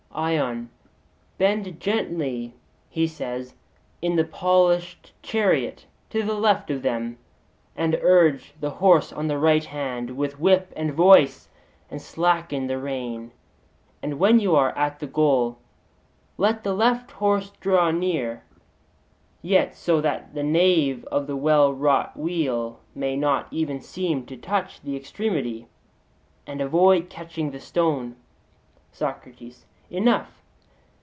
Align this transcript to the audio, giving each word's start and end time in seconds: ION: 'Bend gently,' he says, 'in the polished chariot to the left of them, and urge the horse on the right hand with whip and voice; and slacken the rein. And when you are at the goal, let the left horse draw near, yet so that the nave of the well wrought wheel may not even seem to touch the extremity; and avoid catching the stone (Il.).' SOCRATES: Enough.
ION: 0.13 0.69
'Bend 1.37 1.79
gently,' 1.79 2.53
he 2.89 3.07
says, 3.07 3.53
'in 4.01 4.17
the 4.17 4.25
polished 4.25 5.13
chariot 5.23 5.85
to 6.09 6.21
the 6.21 6.33
left 6.33 6.69
of 6.69 6.81
them, 6.81 7.17
and 7.77 7.97
urge 8.01 8.53
the 8.59 8.71
horse 8.71 9.13
on 9.13 9.27
the 9.27 9.37
right 9.37 9.63
hand 9.63 10.17
with 10.17 10.37
whip 10.37 10.73
and 10.75 10.93
voice; 10.93 11.47
and 11.89 12.01
slacken 12.01 12.67
the 12.67 12.77
rein. 12.77 13.31
And 14.03 14.19
when 14.19 14.41
you 14.41 14.53
are 14.53 14.77
at 14.77 14.99
the 14.99 15.07
goal, 15.07 15.59
let 16.37 16.65
the 16.65 16.73
left 16.73 17.11
horse 17.13 17.53
draw 17.61 17.89
near, 17.89 18.43
yet 19.41 19.77
so 19.77 20.01
that 20.01 20.33
the 20.33 20.43
nave 20.43 21.05
of 21.05 21.25
the 21.25 21.37
well 21.37 21.71
wrought 21.71 22.17
wheel 22.17 22.81
may 22.93 23.15
not 23.15 23.47
even 23.49 23.79
seem 23.79 24.25
to 24.25 24.35
touch 24.35 24.81
the 24.81 24.97
extremity; 24.97 25.67
and 26.45 26.59
avoid 26.59 27.07
catching 27.09 27.51
the 27.51 27.61
stone 27.61 28.07
(Il.).' 28.09 28.15
SOCRATES: 28.91 29.65
Enough. 29.93 30.37